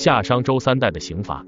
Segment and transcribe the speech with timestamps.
[0.00, 1.44] 夏商周三代的刑罚。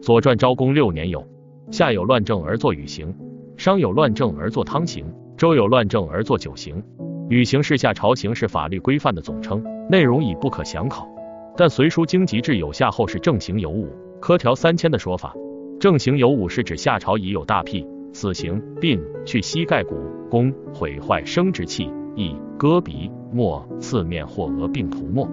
[0.02, 1.22] 《左传》昭公六年有：
[1.70, 3.14] 夏有乱政而作禹刑，
[3.58, 5.04] 商有乱政而作汤刑，
[5.36, 6.82] 周有乱政而作九刑。
[7.28, 11.06] 禹刑是夏朝刑事法律规范的总称，内容已不可详考。
[11.54, 15.34] 但《隋书经籍志》有夏后是正刑有五，科条三千的说法。
[15.78, 19.96] 正刑有五是指夏朝已有大辟、死刑、并去膝盖骨、
[20.30, 25.28] 弓、毁坏生殖器、缢、割鼻、没、刺面或额并涂墨。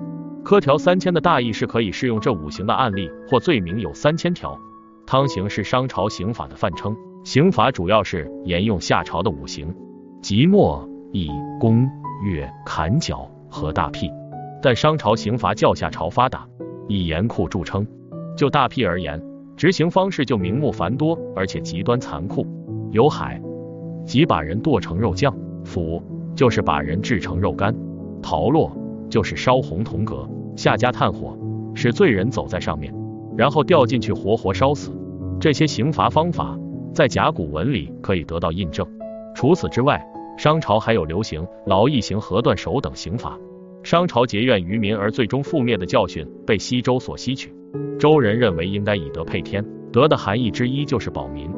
[0.49, 4.59] 科条三千的大意是可以适用这五行的案例或罪名有三千条。
[5.05, 9.71] 汤刑是商朝刑法的泛称，刑法主要是沿用夏朝的五行，
[10.23, 11.87] 即没、缢、弓、
[12.23, 14.09] 越、砍脚和大辟。
[14.59, 16.47] 但商朝刑罚较夏朝发达，
[16.87, 17.85] 以严酷著称。
[18.35, 19.21] 就大辟而言，
[19.55, 22.43] 执行方式就名目繁多，而且极端残酷。
[22.89, 23.39] 有海，
[24.03, 25.31] 即把人剁成肉酱；
[25.63, 26.01] 腐，
[26.35, 27.71] 就是把人制成肉干；
[28.23, 28.75] 陶落，
[29.11, 30.27] 就是烧红铜格；
[30.59, 31.37] 下家炭火，
[31.73, 32.93] 使罪人走在上面，
[33.37, 34.91] 然后掉进去活活烧死。
[35.39, 36.59] 这些刑罚方法
[36.93, 38.85] 在甲骨文里可以得到印证。
[39.33, 40.05] 除此之外，
[40.37, 43.39] 商朝还有流刑、劳役刑和断手等刑罚。
[43.83, 47.55] 商朝结怨于民而最终覆灭的教训被西周所吸取。
[47.97, 51.49] 周人认为应该以德配天，德的含义之一就是保民，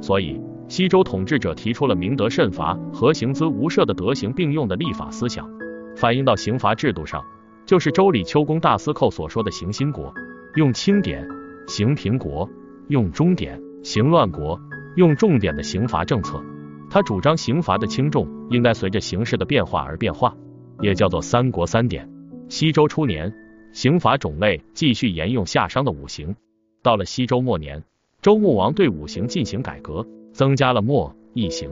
[0.00, 5.48] 所以西周统治者提出了明德慎罚和刑资无赦的德行并用的立法思想，
[5.96, 7.22] 反映到刑罚制度上，
[7.68, 10.10] 就是周礼秋公大司寇所说的刑新国，
[10.54, 11.22] 用轻点；
[11.66, 12.48] 刑平国，
[12.88, 14.58] 用中点；刑乱国，
[14.96, 16.42] 用重点的刑罚政策。
[16.88, 20.34] 他主张刑罚的轻重应该随着形势的变化而变化。
[20.80, 22.08] 也叫做三国三典。
[22.48, 23.30] 西周初年，
[23.74, 26.34] 刑罚种类继续沿用夏商的五行。
[26.82, 27.84] 到了西周末年，
[28.22, 31.68] 周穆王对五行进行改革，增加了没、役刑，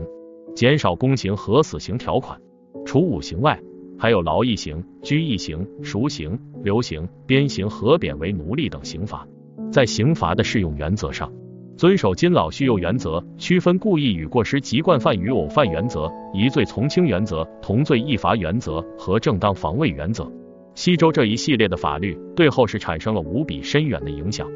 [0.54, 2.38] 减少宫刑和死刑条款。
[2.84, 3.58] 除五行外，
[3.98, 9.26] 还有劳役刑、拘役刑、赎刑、流刑、鞭刑和贬为奴隶等刑罚。
[9.70, 11.32] 在刑罚的适用原则上，
[11.76, 20.30] 遵守金老叙幼原则，区分故意与过失及惯犯与偶犯原则，一罪从轻原则，同罪一罚原则和正当防卫原则。
[20.74, 24.46] 西周这一系列的法律对后世产生了无比深远的影响。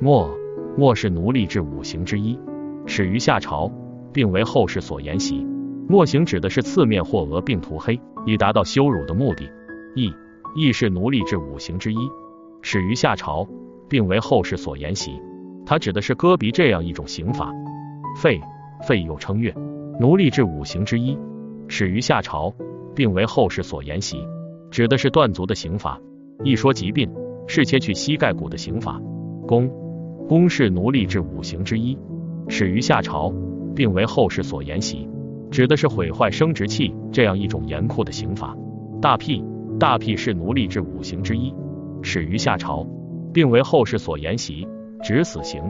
[0.00, 0.30] 没
[0.76, 2.38] 没是奴隶制五行之一，
[2.86, 3.70] 始于夏朝，
[4.12, 5.44] 并为后世所沿袭。
[5.90, 9.50] 没刑指的是刺面或额并涂黑，以达到羞辱的目的。
[9.96, 10.14] 役
[10.54, 11.96] 役是奴隶制五刑之一，
[12.62, 13.44] 始于夏朝，
[13.88, 15.20] 并为后世所沿袭。
[15.66, 17.52] 它指的是割鼻这样一种刑罚，
[18.16, 18.40] 废
[18.86, 19.52] 废又称越，
[19.98, 21.18] 奴隶制五刑之一，
[21.66, 22.54] 始于夏朝，
[22.94, 24.24] 并为后世所沿袭，
[24.70, 25.98] 指的是断足的刑罚。
[26.44, 27.12] 一说疾病
[27.48, 29.00] 是切去膝盖骨的刑罚。
[29.48, 29.68] 弓
[30.28, 31.98] 弓是奴隶制五刑之一，
[32.46, 33.34] 始于夏朝，
[33.74, 35.08] 并为后世所沿袭，
[35.50, 38.56] 指的是毁坏生殖器这样一种严酷的刑罚。
[39.02, 39.44] 大辟
[39.78, 41.52] 大辟是奴隶制五行之一，
[42.02, 42.86] 始于夏朝，
[43.32, 44.66] 并为后世所沿袭。
[45.02, 45.62] 指死刑。